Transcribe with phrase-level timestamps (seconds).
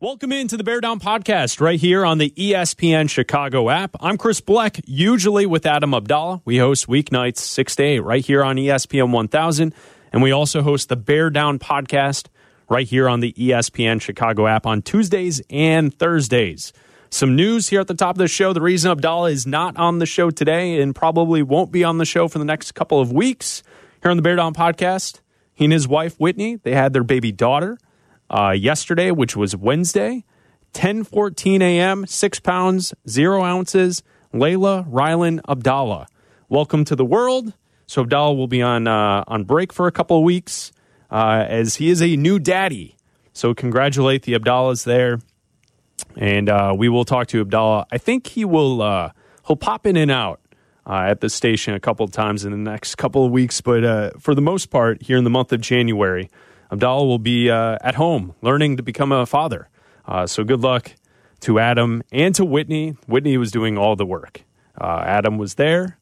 [0.00, 3.96] Welcome into the Bear Down podcast right here on the ESPN Chicago app.
[3.98, 6.40] I'm Chris Bleck, usually with Adam Abdallah.
[6.44, 9.74] We host weeknights 6 to 8 right here on ESPN 1000.
[10.12, 12.28] And we also host the Bear Down podcast
[12.68, 16.72] right here on the ESPN Chicago app on Tuesdays and Thursdays.
[17.10, 18.52] Some news here at the top of the show.
[18.52, 22.04] The reason Abdallah is not on the show today and probably won't be on the
[22.04, 23.64] show for the next couple of weeks
[24.00, 25.18] here on the Bear Down podcast,
[25.54, 27.78] he and his wife, Whitney, they had their baby daughter
[28.30, 30.24] uh, yesterday, which was Wednesday,
[30.74, 34.02] 10:14 a.m., six pounds, zero ounces.
[34.34, 36.06] Layla Rylan Abdallah,
[36.50, 37.54] welcome to the world.
[37.86, 40.72] So Abdallah will be on uh, on break for a couple of weeks
[41.10, 42.96] uh, as he is a new daddy.
[43.32, 45.20] So congratulate the Abdallahs there,
[46.16, 47.86] and uh, we will talk to Abdallah.
[47.90, 49.12] I think he will uh,
[49.46, 50.40] he'll pop in and out.
[50.86, 53.84] Uh, at the station a couple of times in the next couple of weeks, but
[53.84, 56.30] uh, for the most part, here in the month of January,
[56.70, 59.68] Abdallah will be uh, at home learning to become a father.
[60.06, 60.92] Uh, so good luck
[61.40, 62.96] to Adam and to Whitney.
[63.06, 64.42] Whitney was doing all the work.
[64.80, 65.98] Uh, Adam was there.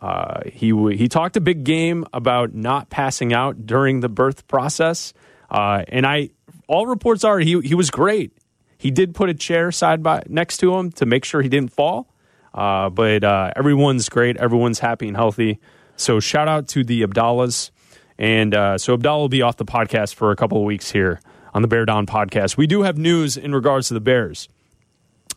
[0.00, 4.46] Uh, he w- he talked a big game about not passing out during the birth
[4.46, 5.12] process,
[5.50, 6.30] uh, and I
[6.68, 8.32] all reports are he he was great.
[8.78, 11.72] He did put a chair side by next to him to make sure he didn't
[11.72, 12.14] fall.
[12.54, 13.22] Uh, but
[13.56, 14.38] everyone's great.
[14.38, 15.60] Everyone's happy and healthy.
[15.96, 17.70] So shout out to the Abdallahs.
[18.20, 21.20] And uh, so Abdallah will be off the podcast for a couple of weeks here
[21.54, 22.58] on the Bear Down podcast.
[22.58, 24.48] We do have news in regards to the Bears.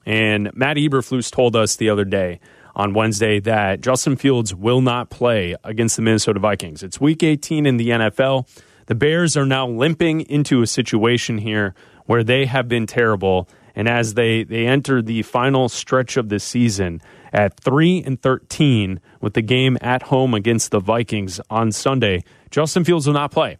[0.06, 2.42] And Matt Eberflus told us the other day
[2.76, 6.84] on Wednesday that Justin Fields will not play against the Minnesota Vikings.
[6.84, 8.50] It's week 18 in the NFL.
[8.88, 11.74] The Bears are now limping into a situation here
[12.06, 13.48] where they have been terrible.
[13.78, 17.02] And as they, they enter the final stretch of the season
[17.34, 22.84] at 3 and 13 with the game at home against the Vikings on Sunday, Justin
[22.84, 23.58] Fields will not play.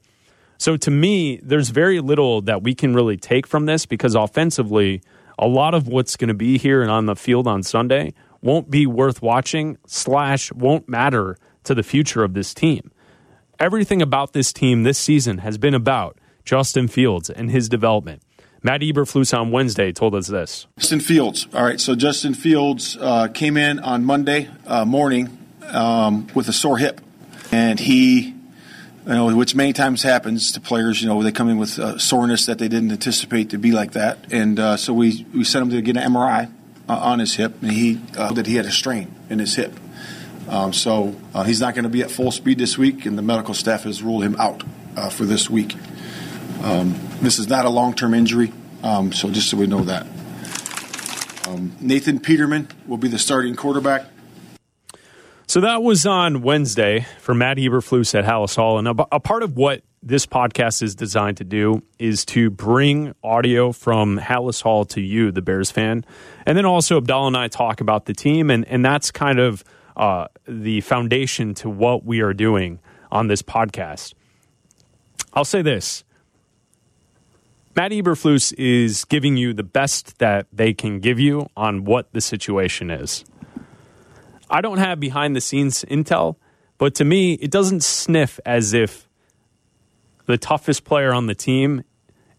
[0.58, 5.02] So to me, there's very little that we can really take from this because offensively,
[5.38, 8.70] a lot of what's going to be here and on the field on Sunday won't
[8.70, 12.92] be worth watching, slash, won't matter to the future of this team.
[13.60, 18.22] Everything about this team this season has been about Justin Fields and his development.
[18.66, 20.68] Matt Eberflus on Wednesday told us this.
[20.80, 21.48] Justin Fields.
[21.54, 25.38] All right, so Justin Fields uh, came in on Monday uh, morning
[25.68, 27.02] um, with a sore hip,
[27.52, 28.34] and he, you
[29.06, 31.02] know, which many times happens to players.
[31.02, 33.92] You know, they come in with uh, soreness that they didn't anticipate to be like
[33.92, 36.50] that, and uh, so we we sent him to get an MRI
[36.88, 39.78] uh, on his hip, and he uh, that he had a strain in his hip.
[40.48, 43.54] Um, so he's not going to be at full speed this week, and the medical
[43.54, 44.64] staff has ruled him out
[45.12, 45.76] for this week.
[46.64, 48.54] Um, this is not a long-term injury,
[48.84, 50.08] um, so just so we know that.
[51.46, 54.06] Um, Nathan Peterman will be the starting quarterback.
[55.46, 58.80] So that was on Wednesday for Matt Eberflus at Halas Hall.
[58.80, 63.14] And a, a part of what this podcast is designed to do is to bring
[63.24, 66.06] audio from Halas Hall to you, the Bears fan.
[66.46, 68.50] And then also Abdallah and I talk about the team.
[68.50, 69.64] And, and that's kind of
[69.98, 72.80] uh, the foundation to what we are doing
[73.12, 74.14] on this podcast.
[75.34, 76.04] I'll say this.
[77.76, 82.22] Matt Eberflus is giving you the best that they can give you on what the
[82.22, 83.26] situation is.
[84.48, 86.36] I don't have behind the scenes intel,
[86.78, 89.10] but to me, it doesn't sniff as if
[90.28, 91.84] the toughest player on the team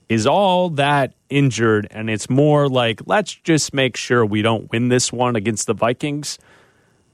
[0.08, 1.88] is all that injured.
[1.90, 5.74] And it's more like, let's just make sure we don't win this one against the
[5.74, 6.38] Vikings.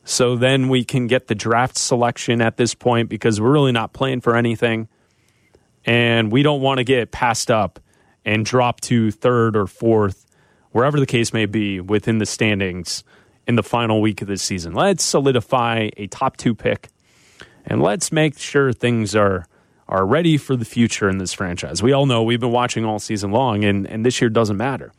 [0.05, 3.95] So then we can get the draft selection at this point because we're really not
[3.95, 4.89] playing for anything.
[5.87, 7.81] And we don't want to get passed up
[8.25, 10.27] and drop to third or fourth,
[10.73, 13.05] wherever the case may be within the standings
[13.47, 14.75] in the final week of the season.
[14.75, 16.89] Let's solidify a top two pick
[17.67, 19.47] and let's make sure things are
[19.89, 21.83] are ready for the future in this franchise.
[21.83, 24.93] We all know we've been watching all season long and, and this year doesn't matter.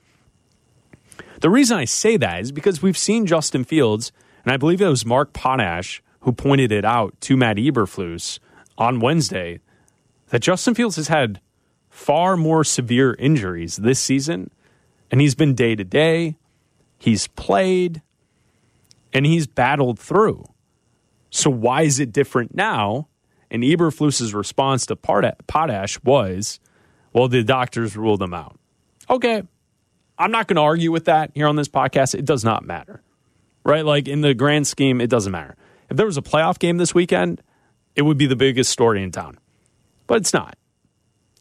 [1.40, 4.12] The reason I say that is because we've seen Justin Fields,
[4.44, 8.40] and I believe it was Mark Potash who pointed it out to Matt Eberflus
[8.78, 9.62] on Wednesday,
[10.28, 11.40] that Justin Fields has had
[11.92, 14.50] far more severe injuries this season,
[15.12, 16.38] and he's been day to day.
[16.98, 18.02] He's played,
[19.14, 20.46] and he's battled through.
[21.30, 23.10] So why is it different now?
[23.52, 26.60] And Eberflus's response to Potash was,
[27.12, 28.58] "Well, the doctors ruled him out."
[29.10, 29.44] Okay,
[30.18, 32.16] I'm not going to argue with that here on this podcast.
[32.16, 33.02] It does not matter,
[33.66, 33.86] right?
[33.86, 35.58] Like in the grand scheme, it doesn't matter.
[35.90, 37.42] If there was a playoff game this weekend,
[37.98, 39.38] it would be the biggest story in town,
[40.08, 40.56] but it's not.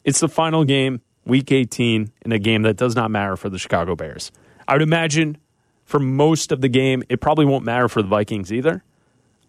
[0.04, 3.58] It's the final game, week 18, in a game that does not matter for the
[3.58, 4.32] Chicago Bears.
[4.66, 5.38] I would imagine
[5.84, 8.84] for most of the game, it probably won't matter for the Vikings either.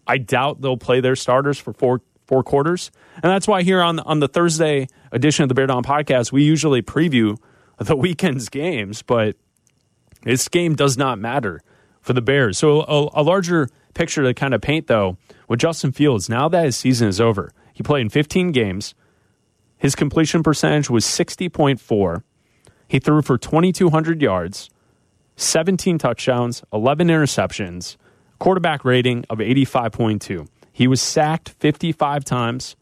[0.06, 2.90] I doubt they'll play their starters for four four quarters,
[3.22, 6.42] and that's why here on on the Thursday edition of the Bear Down podcast, we
[6.42, 7.36] usually preview
[7.78, 9.36] the weekend's games, but
[10.22, 11.60] this game does not matter
[12.00, 12.58] for the Bears.
[12.58, 15.16] So a, a larger picture to kind of paint though
[15.48, 16.28] with Justin Fields.
[16.28, 18.94] Now that his season is over, he played in 15 games.
[19.82, 22.22] His completion percentage was 60.4.
[22.86, 24.70] He threw for 2,200 yards,
[25.34, 27.96] 17 touchdowns, 11 interceptions,
[28.38, 30.46] quarterback rating of 85.2.
[30.72, 32.76] He was sacked 55 times.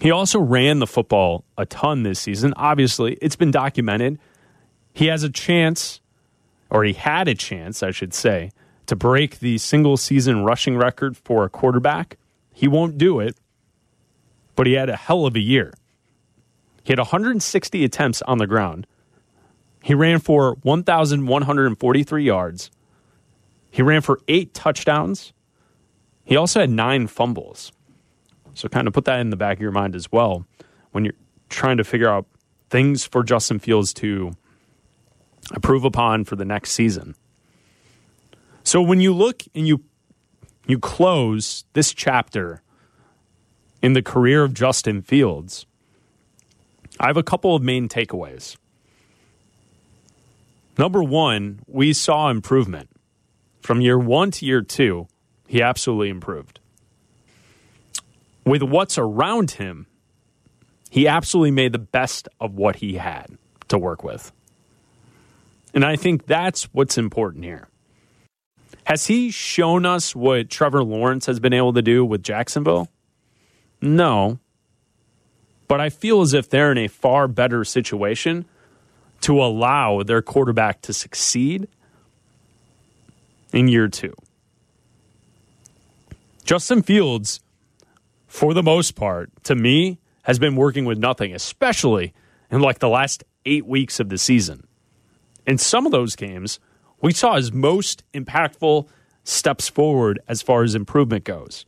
[0.00, 2.54] He also ran the football a ton this season.
[2.56, 4.18] Obviously, it's been documented.
[4.94, 6.00] He has a chance,
[6.70, 8.52] or he had a chance, I should say,
[8.86, 12.16] to break the single season rushing record for a quarterback.
[12.54, 13.36] He won't do it,
[14.58, 15.72] but he had a hell of a year.
[16.82, 18.88] He had 160 attempts on the ground.
[19.84, 22.68] He ran for 1,143 yards.
[23.70, 25.32] He ran for eight touchdowns.
[26.24, 27.70] He also had nine fumbles.
[28.54, 30.44] So, kind of put that in the back of your mind as well
[30.90, 31.14] when you're
[31.48, 32.26] trying to figure out
[32.68, 34.32] things for Justin Fields to
[35.54, 37.14] improve upon for the next season.
[38.64, 39.84] So, when you look and you
[40.66, 42.60] you close this chapter
[43.82, 45.66] in the career of Justin Fields,
[47.00, 48.56] I have a couple of main takeaways.
[50.76, 52.88] Number one, we saw improvement.
[53.60, 55.08] From year one to year two,
[55.46, 56.60] he absolutely improved.
[58.44, 59.86] With what's around him,
[60.90, 63.36] he absolutely made the best of what he had
[63.68, 64.32] to work with.
[65.74, 67.68] And I think that's what's important here.
[68.84, 72.88] Has he shown us what Trevor Lawrence has been able to do with Jacksonville?
[73.80, 74.38] No.
[75.66, 78.46] But I feel as if they're in a far better situation
[79.20, 81.68] to allow their quarterback to succeed
[83.52, 84.14] in year two.
[86.44, 87.40] Justin Fields,
[88.26, 92.14] for the most part, to me, has been working with nothing, especially
[92.50, 94.66] in like the last eight weeks of the season.
[95.46, 96.58] In some of those games,
[97.00, 98.88] we saw his most impactful
[99.24, 101.66] steps forward as far as improvement goes.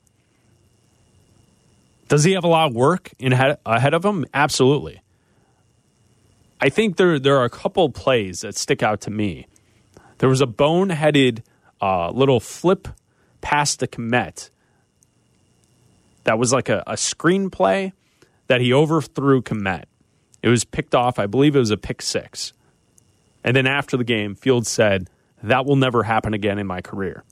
[2.11, 4.27] Does he have a lot of work in ahead of him?
[4.35, 5.01] Absolutely.
[6.61, 9.47] I think there there are a couple plays that stick out to me.
[10.19, 11.43] There was a boneheaded
[11.81, 12.89] uh, little flip
[13.41, 14.51] past the Kmet
[16.25, 17.93] that was like a, a screenplay
[18.49, 19.85] that he overthrew Kmet.
[20.43, 22.53] It was picked off, I believe it was a pick six.
[23.45, 25.09] And then after the game, Fields said,
[25.45, 27.23] That will never happen again in my career.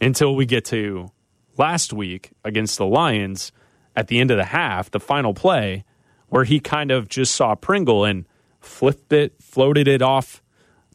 [0.00, 1.12] Until we get to
[1.56, 3.52] last week against the Lions
[3.96, 5.84] at the end of the half, the final play,
[6.28, 8.24] where he kind of just saw Pringle and
[8.60, 10.42] flipped it, floated it off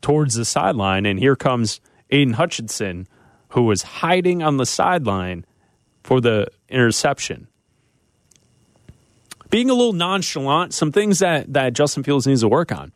[0.02, 1.06] towards the sideline.
[1.06, 3.08] And here comes Aidan Hutchinson,
[3.50, 5.46] who was hiding on the sideline
[6.04, 7.48] for the interception.
[9.50, 12.92] Being a little nonchalant, some things that, that Justin Fields needs to work on.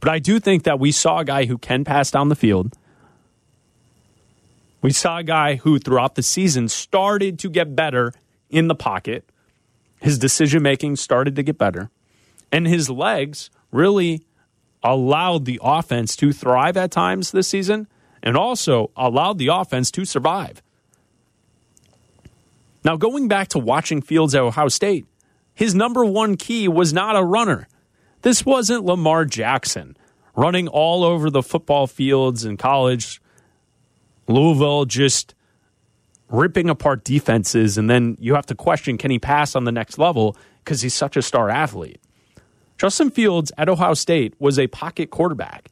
[0.00, 2.74] But I do think that we saw a guy who can pass down the field.
[4.82, 8.12] We saw a guy who, throughout the season, started to get better
[8.48, 9.24] in the pocket.
[10.00, 11.90] His decision making started to get better.
[12.50, 14.24] And his legs really
[14.82, 17.86] allowed the offense to thrive at times this season
[18.22, 20.62] and also allowed the offense to survive.
[22.82, 25.06] Now, going back to watching Fields at Ohio State,
[25.54, 27.68] his number one key was not a runner.
[28.22, 29.96] This wasn't Lamar Jackson
[30.34, 33.20] running all over the football fields in college.
[34.26, 35.34] Louisville just
[36.30, 39.98] ripping apart defenses, and then you have to question can he pass on the next
[39.98, 42.00] level because he's such a star athlete.
[42.78, 45.68] Justin Fields at Ohio State was a pocket quarterback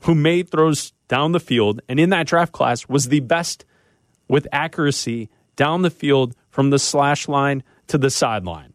[0.00, 3.64] who made throws down the field, and in that draft class was the best
[4.28, 8.72] with accuracy down the field from the slash line to the sideline,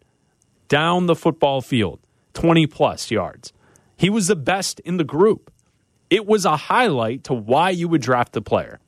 [0.67, 1.99] down the football field,
[2.33, 3.53] 20 plus yards.
[3.97, 5.51] He was the best in the group.
[6.09, 8.79] It was a highlight to why you would draft the player.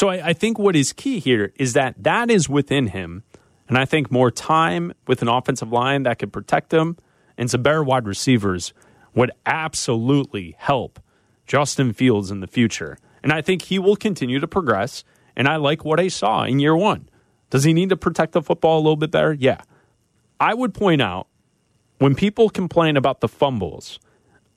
[0.00, 3.22] So I, I, think what is key here is that that is within him.
[3.68, 6.96] And I think more time with an offensive line that could protect him
[7.36, 8.72] and some better wide receivers
[9.14, 11.00] would absolutely help
[11.46, 12.96] Justin Fields in the future.
[13.22, 15.04] And I think he will continue to progress.
[15.36, 17.10] And I like what I saw in year one.
[17.50, 19.34] Does he need to protect the football a little bit better?
[19.34, 19.60] Yeah.
[20.40, 21.26] I would point out
[21.98, 24.00] when people complain about the fumbles,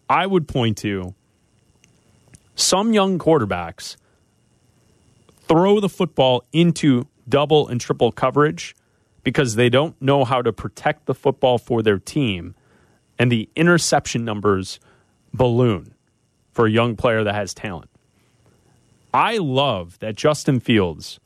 [0.09, 1.13] I would point to
[2.55, 3.97] some young quarterbacks
[5.47, 8.75] throw the football into double and triple coverage
[9.23, 12.55] because they don't know how to protect the football for their team,
[13.17, 14.79] and the interception numbers
[15.33, 15.93] balloon
[16.51, 17.89] for a young player that has talent.
[19.13, 21.19] I love that Justin Fields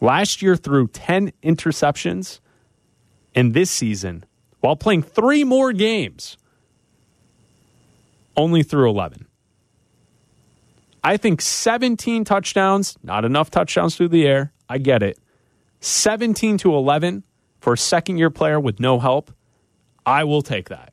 [0.00, 2.40] last year threw 10 interceptions,
[3.34, 4.24] and this season
[4.62, 6.36] while playing three more games,
[8.36, 9.26] only threw 11.
[11.04, 14.52] I think 17 touchdowns, not enough touchdowns through the air.
[14.68, 15.18] I get it.
[15.80, 17.24] 17 to 11
[17.60, 19.32] for a second year player with no help.
[20.06, 20.92] I will take that.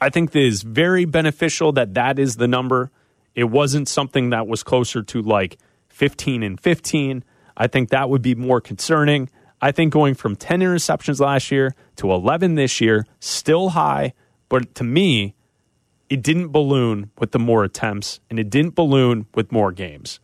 [0.00, 2.90] I think it is very beneficial that that is the number.
[3.34, 5.58] It wasn't something that was closer to like
[5.90, 7.24] 15 and 15.
[7.56, 9.30] I think that would be more concerning.
[9.60, 14.14] I think going from 10 interceptions last year to 11 this year, still high,
[14.48, 15.34] but to me,
[16.12, 20.20] it didn't balloon with the more attempts and it didn't balloon with more games.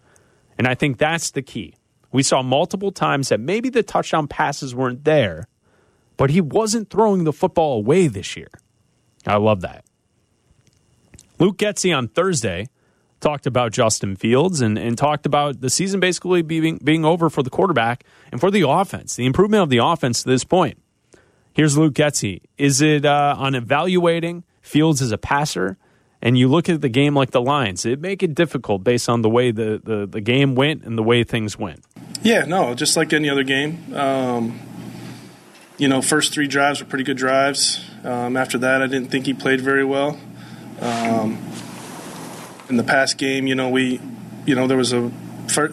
[0.58, 1.76] And I think that's the key.
[2.12, 5.48] We saw multiple times that maybe the touchdown passes weren't there,
[6.18, 8.50] but he wasn't throwing the football away this year.
[9.26, 9.86] I love that.
[11.38, 12.68] Luke Getsy on Thursday
[13.20, 17.42] talked about Justin Fields and, and talked about the season basically being, being over for
[17.42, 20.76] the quarterback and for the offense, the improvement of the offense to this point.
[21.54, 22.42] Here's Luke Getsy.
[22.58, 25.76] Is it uh, on evaluating Fields as a passer,
[26.20, 29.22] and you look at the game like the Lions, it make it difficult based on
[29.22, 31.84] the way the, the, the game went and the way things went.
[32.22, 33.94] Yeah, no, just like any other game.
[33.94, 34.60] Um,
[35.78, 37.80] you know, first three drives were pretty good drives.
[38.04, 40.18] Um, after that, I didn't think he played very well.
[40.80, 41.38] Um,
[42.68, 44.00] in the past game, you know, we,
[44.44, 45.10] you know, there was a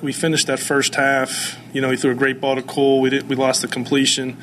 [0.02, 1.60] we finished that first half.
[1.74, 3.02] You know, he threw a great ball to Cole.
[3.02, 4.38] We did we lost the completion.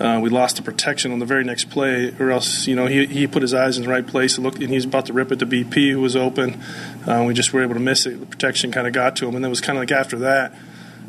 [0.00, 3.06] Uh, we lost the protection on the very next play, or else you know he,
[3.06, 5.12] he put his eyes in the right place and looked, and he was about to
[5.12, 6.60] rip it to BP, who was open.
[7.06, 8.18] Uh, we just were able to miss it.
[8.18, 10.54] The protection kind of got to him, and it was kind of like after that,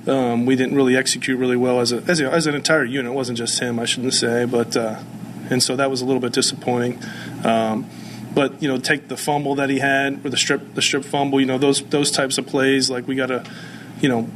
[0.07, 3.11] um, we didn't really execute really well as a, as, a, as an entire unit.
[3.11, 4.99] It wasn't just him, I shouldn't say, but uh,
[5.49, 7.01] and so that was a little bit disappointing.
[7.43, 7.89] Um,
[8.33, 11.39] but you know, take the fumble that he had or the strip the strip fumble.
[11.39, 13.43] You know, those those types of plays, like we got to,
[14.01, 14.29] you know,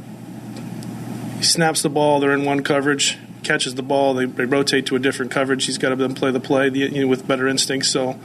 [1.36, 2.20] he snaps the ball.
[2.20, 5.66] They're in one coverage catches the ball, they, they rotate to a different coverage.
[5.66, 7.88] He's got to then play the play you know, with better instincts.
[7.88, 8.18] So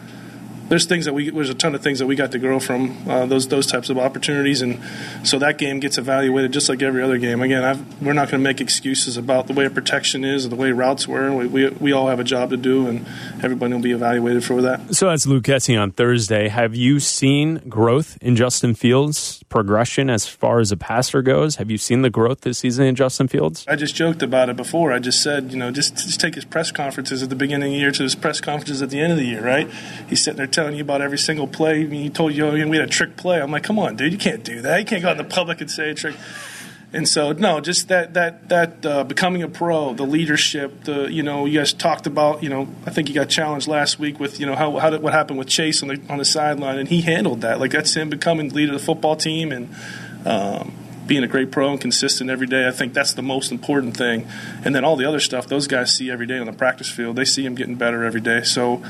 [0.69, 3.09] there's things that we there's a ton of things that we got to grow from
[3.09, 4.79] uh, those those types of opportunities, and
[5.23, 7.41] so that game gets evaluated just like every other game.
[7.41, 10.55] Again, I've, we're not going to make excuses about the way protection is or the
[10.55, 11.33] way routes were.
[11.33, 13.05] We, we, we all have a job to do, and
[13.41, 14.95] everybody will be evaluated for that.
[14.95, 16.47] So that's Luke Getsy on Thursday.
[16.47, 21.57] Have you seen growth in Justin Fields' progression as far as a passer goes?
[21.57, 23.65] Have you seen the growth this season in Justin Fields?
[23.67, 24.91] I just joked about it before.
[24.91, 27.73] I just said, you know, just, just take his press conferences at the beginning of
[27.73, 29.69] the year to his press conferences at the end of the year, right?
[30.07, 31.81] He's sitting there telling you about every single play.
[31.81, 33.41] I mean, he told you we had a trick play.
[33.41, 34.79] I'm like, come on, dude, you can't do that.
[34.79, 36.15] You can't go out in the public and say a trick.
[36.93, 41.23] And so, no, just that that that uh, becoming a pro, the leadership, the you
[41.23, 44.39] know, you guys talked about, you know, I think you got challenged last week with
[44.39, 46.87] you know how, how did, what happened with Chase on the on the sideline, and
[46.87, 47.59] he handled that.
[47.59, 49.75] Like that's him becoming the leader of the football team and.
[50.25, 50.73] Um,
[51.05, 54.25] being a great pro and consistent every day, I think that's the most important thing.
[54.63, 57.17] And then all the other stuff, those guys see every day on the practice field.
[57.17, 58.43] They see him getting better every day.
[58.43, 58.81] So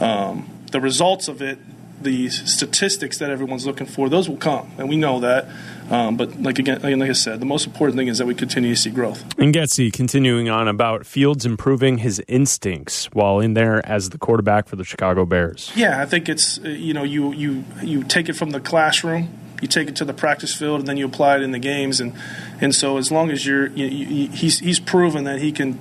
[0.00, 1.58] um, the results of it,
[2.02, 5.46] the statistics that everyone's looking for, those will come, and we know that.
[5.90, 8.74] Um, but like again, like I said, the most important thing is that we continue
[8.74, 9.22] to see growth.
[9.38, 14.68] And Getsy continuing on about Fields improving his instincts while in there as the quarterback
[14.68, 15.72] for the Chicago Bears.
[15.74, 19.28] Yeah, I think it's uh, you know you you you take it from the classroom,
[19.60, 22.00] you take it to the practice field, and then you apply it in the games,
[22.00, 22.14] and
[22.60, 25.78] and so as long as you're you, you, he's he's proven that he can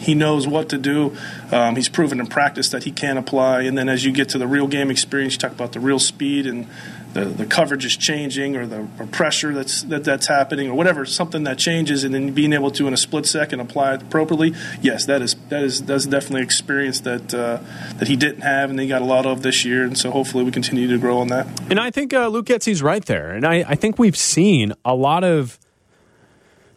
[0.00, 1.16] he knows what to do.
[1.52, 3.62] Um, he's proven in practice that he can apply.
[3.62, 5.98] And then as you get to the real game experience, you talk about the real
[5.98, 6.66] speed and
[7.12, 11.04] the, the coverage is changing or the or pressure that's that, that's happening or whatever
[11.04, 14.54] something that changes and then being able to in a split second apply it appropriately
[14.80, 17.58] yes that is that is that's definitely experience that uh,
[17.98, 20.44] that he didn't have and he got a lot of this year and so hopefully
[20.44, 23.44] we continue to grow on that and I think uh, Luke Getsy's right there and
[23.44, 25.58] I, I think we've seen a lot of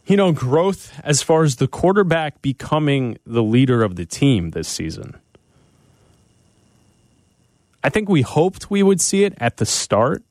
[0.05, 4.67] you know, growth as far as the quarterback becoming the leader of the team this
[4.67, 5.17] season.
[7.83, 10.23] I think we hoped we would see it at the start.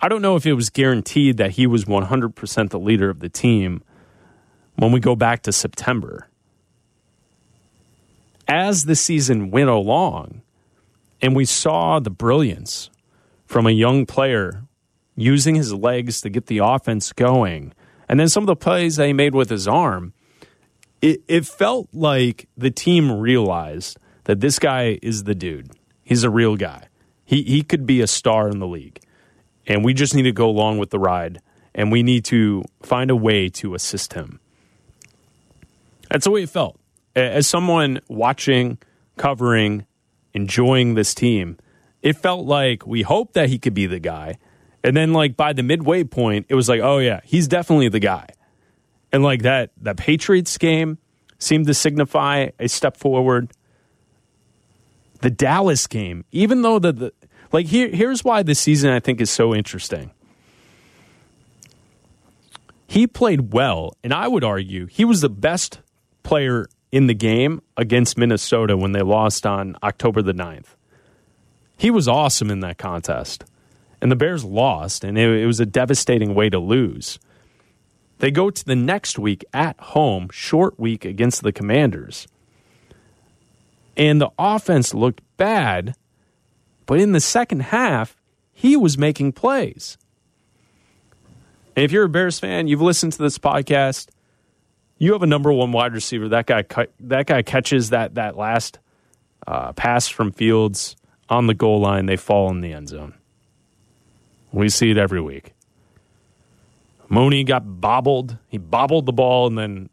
[0.00, 3.28] I don't know if it was guaranteed that he was 100% the leader of the
[3.28, 3.82] team
[4.76, 6.28] when we go back to September.
[8.48, 10.42] As the season went along,
[11.20, 12.90] and we saw the brilliance
[13.46, 14.62] from a young player
[15.16, 17.74] using his legs to get the offense going
[18.10, 20.14] and then some of the plays that he made with his arm,
[21.00, 25.70] it, it felt like the team realized that this guy is the dude.
[26.02, 26.88] He's a real guy.
[27.24, 28.98] He, he could be a star in the league.
[29.64, 31.40] And we just need to go along with the ride
[31.72, 34.40] and we need to find a way to assist him.
[36.10, 36.80] That's the way it felt.
[37.14, 38.78] As someone watching,
[39.18, 39.86] covering,
[40.34, 41.58] enjoying this team,
[42.02, 44.38] it felt like we hoped that he could be the guy.
[44.82, 47.98] And then like by the midway point, it was like, oh yeah, he's definitely the
[47.98, 48.28] guy.
[49.12, 50.98] And like that that Patriots game,
[51.40, 53.50] seemed to signify a step forward.
[55.22, 57.12] The Dallas game, even though the, the
[57.52, 60.12] like here here's why this season I think is so interesting.
[62.86, 65.80] He played well, and I would argue he was the best
[66.22, 70.74] player in the game against Minnesota when they lost on October the 9th.
[71.76, 73.44] He was awesome in that contest.
[74.02, 77.18] And the Bears lost, and it, it was a devastating way to lose.
[78.18, 82.28] They go to the next week at home, short week against the Commanders.
[83.96, 85.94] And the offense looked bad,
[86.86, 88.16] but in the second half,
[88.52, 89.96] he was making plays.
[91.76, 94.08] And if you're a Bears fan, you've listened to this podcast,
[94.98, 96.28] you have a number one wide receiver.
[96.28, 96.64] That guy,
[97.00, 98.78] that guy catches that that last
[99.46, 100.94] uh, pass from Fields
[101.30, 102.06] on the goal line.
[102.06, 103.14] They fall in the end zone.
[104.52, 105.54] We see it every week.
[107.08, 108.38] Mooney got bobbled.
[108.48, 109.90] He bobbled the ball and then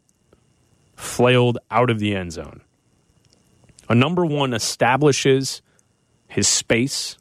[0.96, 2.60] flailed out of the end zone.
[3.88, 5.62] A number one establishes
[6.28, 7.16] his space,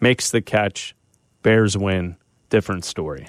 [0.00, 0.94] makes the catch,
[1.42, 2.16] Bears win.
[2.50, 3.28] Different story.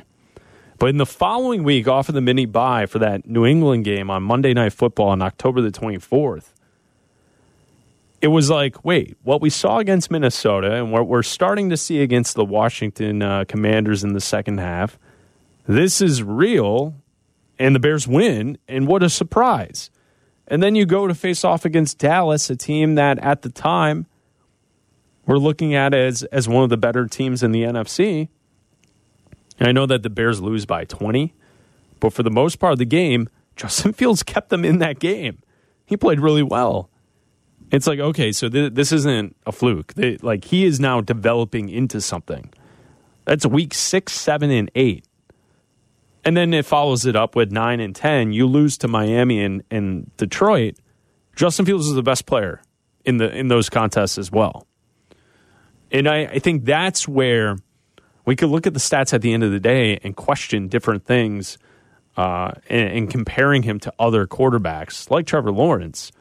[0.79, 4.11] But in the following week, off of the mini buy for that New England game
[4.11, 6.53] on Monday Night Football on October the 24th,
[8.21, 12.01] it was like, wait, what we saw against Minnesota and what we're starting to see
[12.01, 14.97] against the Washington uh, Commanders in the second half,
[15.67, 16.95] this is real,
[17.59, 19.91] and the Bears win, and what a surprise.
[20.47, 24.07] And then you go to face off against Dallas, a team that at the time
[25.25, 28.29] we're looking at as, as one of the better teams in the NFC.
[29.59, 31.33] And I know that the Bears lose by 20,
[31.99, 35.39] but for the most part of the game, Justin Fields kept them in that game.
[35.85, 36.89] He played really well.
[37.71, 39.93] It's like, okay, so th- this isn't a fluke.
[39.93, 42.53] They, like, he is now developing into something.
[43.25, 45.05] That's week six, seven, and eight.
[46.23, 48.31] And then it follows it up with nine and 10.
[48.31, 50.75] You lose to Miami and, and Detroit.
[51.35, 52.61] Justin Fields is the best player
[53.05, 54.67] in, the, in those contests as well.
[55.91, 57.57] And I, I think that's where
[58.25, 61.05] we could look at the stats at the end of the day and question different
[61.05, 61.57] things
[62.17, 66.11] uh, and, and comparing him to other quarterbacks like Trevor Lawrence.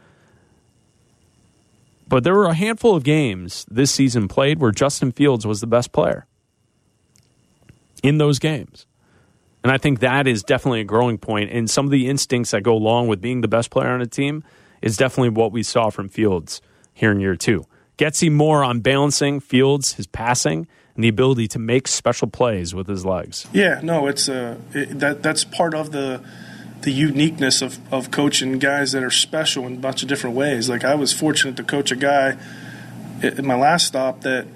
[2.09, 5.67] But there were a handful of games this season played where Justin Fields was the
[5.67, 6.27] best player
[8.03, 8.87] in those games.
[9.65, 11.51] And I think that is definitely a growing point.
[11.51, 14.07] And some of the instincts that go along with being the best player on a
[14.07, 14.45] team
[14.81, 16.61] is definitely what we saw from Fields
[16.95, 17.65] here in year two.
[17.99, 22.87] Getsy more on balancing Fields, his passing, and the ability to make special plays with
[22.87, 23.47] his legs.
[23.53, 26.23] Yeah, no, it's uh, it, that that's part of the
[26.83, 30.69] the uniqueness of, of coaching guys that are special in a bunch of different ways.
[30.69, 32.37] Like I was fortunate to coach a guy
[33.23, 34.47] at my last stop that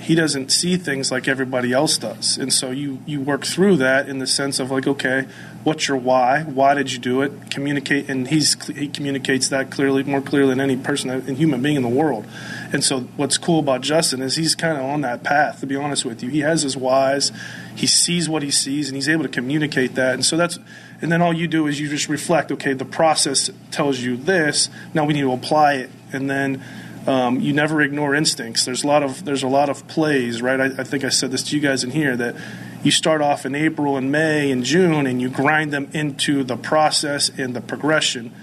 [0.00, 2.38] he doesn't see things like everybody else does.
[2.38, 5.26] And so you, you work through that in the sense of like, okay,
[5.62, 6.42] what's your why?
[6.42, 7.50] Why did you do it?
[7.50, 11.76] Communicate, and he's he communicates that clearly, more clearly than any person, and human being
[11.76, 12.26] in the world.
[12.72, 15.60] And so what's cool about Justin is he's kind of on that path.
[15.60, 17.30] To be honest with you, he has his whys,
[17.76, 20.14] he sees what he sees, and he's able to communicate that.
[20.14, 20.58] And so that's,
[21.02, 22.52] and then all you do is you just reflect.
[22.52, 24.68] Okay, the process tells you this.
[24.94, 26.62] Now we need to apply it, and then
[27.06, 28.64] um, you never ignore instincts.
[28.64, 30.60] There's a lot of there's a lot of plays, right?
[30.60, 32.36] I, I, think I said this to you guys in here that
[32.82, 36.56] you start off in April and May and June, and you grind them into the
[36.56, 38.34] process and the progression,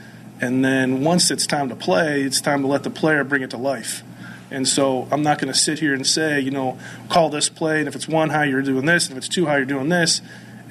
[0.42, 3.52] and then once it's time to play, it's time to let the player bring it
[3.52, 4.04] to life.
[4.50, 7.80] And so I'm not going to sit here and say, you know, call this play,
[7.80, 9.90] and if it's one high, you're doing this, and if it's two high, you're doing
[9.90, 10.22] this.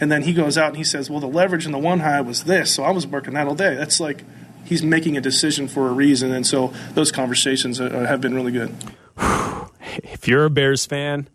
[0.01, 2.21] And then he goes out and he says, well, the leverage in the one high
[2.21, 3.75] was this, so I was working that all day.
[3.75, 4.25] That's like
[4.65, 8.53] he's making a decision for a reason, and so those conversations uh, have been really
[8.53, 8.75] good.
[10.03, 11.29] If you're a Bears fan,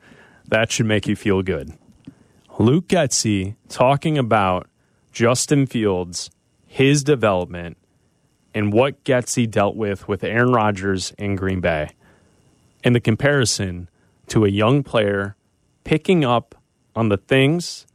[0.48, 1.74] that should make you feel good.
[2.60, 4.68] Luke Getsy talking about
[5.12, 6.30] Justin Fields,
[6.68, 7.78] his development,
[8.54, 11.92] and what Getsy dealt with with Aaron Rodgers in Green Bay,
[12.84, 13.90] and the comparison
[14.28, 15.36] to a young player
[15.84, 16.54] picking up
[16.96, 17.88] on the things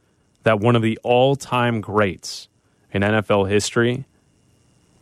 [0.47, 2.47] that one of the all-time greats
[2.93, 4.05] in NFL history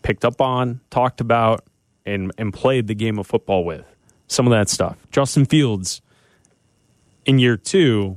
[0.01, 1.63] picked up on, talked about,
[2.03, 3.85] and, and played the game of football with.
[4.25, 4.97] Some of that stuff.
[5.11, 6.01] Justin Fields
[7.25, 8.15] in year two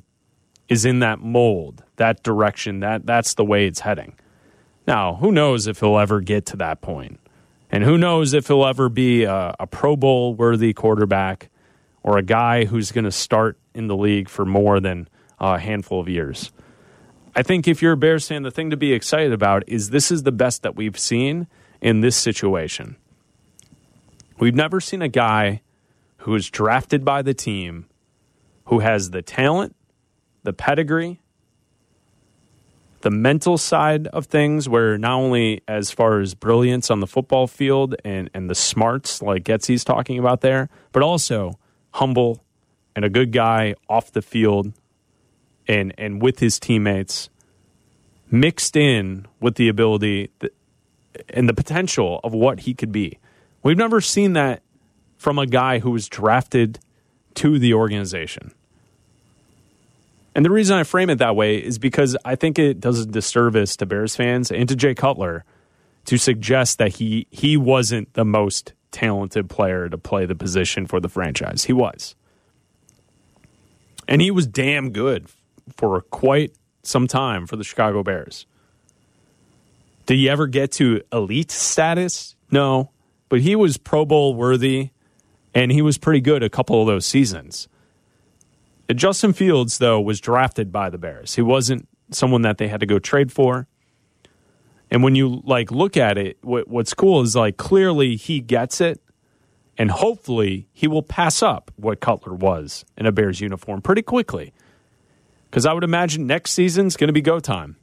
[0.71, 2.81] is in that mold, that direction.
[2.81, 4.15] That that's the way it's heading.
[4.87, 7.21] Now, who knows if he'll ever get to that point,
[7.71, 11.51] and who knows if he'll ever be a, a Pro Bowl worthy quarterback
[12.03, 16.01] or a guy who's going to start in the league for more than a handful
[16.01, 16.53] of years.
[17.39, 20.11] I think if you're a Bears fan, the thing to be excited about is this
[20.11, 21.47] is the best that we've seen
[21.81, 22.97] in this situation.
[24.41, 25.63] We've never seen a guy
[26.17, 27.87] who is drafted by the team
[28.65, 29.77] who has the talent,
[30.43, 31.21] the pedigree,
[33.03, 37.47] the mental side of things, where not only as far as brilliance on the football
[37.47, 41.57] field and, and the smarts like Getsy's talking about there, but also
[41.93, 42.43] humble
[42.97, 44.73] and a good guy off the field
[45.69, 47.29] and, and with his teammates,
[48.31, 50.31] mixed in with the ability
[51.31, 53.19] and the potential of what he could be.
[53.63, 54.63] We've never seen that
[55.17, 56.79] from a guy who was drafted
[57.35, 58.53] to the organization.
[60.35, 63.07] And the reason I frame it that way is because I think it does a
[63.07, 65.45] disservice to Bears fans and to Jay Cutler
[66.05, 71.01] to suggest that he he wasn't the most talented player to play the position for
[71.01, 71.65] the franchise.
[71.65, 72.15] He was.
[74.07, 75.29] And he was damn good
[75.77, 76.53] for quite
[76.83, 78.47] some time for the Chicago Bears.
[80.07, 82.35] Did he ever get to elite status?
[82.51, 82.91] No,
[83.29, 84.91] but he was Pro Bowl worthy
[85.55, 87.69] and he was pretty good a couple of those seasons.
[88.89, 91.35] Uh, Justin Fields, though, was drafted by the Bears.
[91.35, 93.67] He wasn't someone that they had to go trade for.
[94.91, 98.81] And when you like look at it, what, what's cool is like clearly he gets
[98.81, 99.01] it,
[99.77, 104.53] and hopefully he will pass up what Cutler was in a Bears uniform pretty quickly.
[105.51, 107.77] Because I would imagine next season's going to be go time.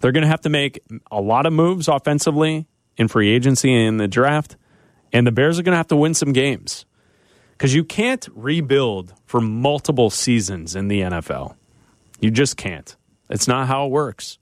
[0.00, 0.80] They're going to have to make
[1.10, 4.56] a lot of moves offensively in free agency and in the draft,
[5.12, 6.84] and the Bears are going to have to win some games
[7.52, 11.56] because you can't rebuild for multiple seasons in the NFL.
[12.20, 12.94] You just can't.
[13.30, 14.38] It's not how it works.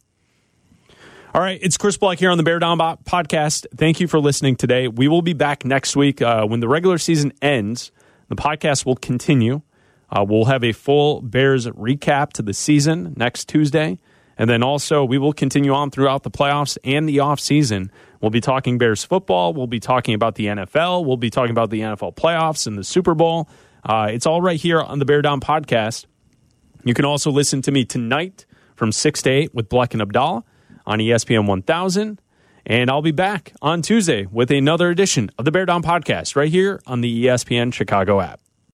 [1.35, 3.67] All right, it's Chris Bleck here on the Bear Down podcast.
[3.75, 4.89] Thank you for listening today.
[4.89, 7.91] We will be back next week uh, when the regular season ends.
[8.29, 9.63] The podcast will continue.
[10.15, 13.99] Uh, we'll have a full Bears recap to the season next Tuesday.
[14.37, 17.91] And then also, we will continue on throughout the playoffs and the offseason.
[18.21, 19.55] We'll be talking Bears football.
[19.55, 21.07] We'll be talking about the NFL.
[21.07, 23.49] We'll be talking about the NFL playoffs and the Super Bowl.
[23.85, 26.07] Uh, it's all right here on the Bear Down podcast.
[26.85, 28.45] You can also listen to me tonight
[28.75, 30.45] from 6 to 8 with Bleck and Abdallah
[30.87, 32.21] on ESPN 1000.
[32.65, 36.51] And I'll be back on Tuesday with another edition of the Bear Down podcast right
[36.51, 38.41] here on the ESPN Chicago app.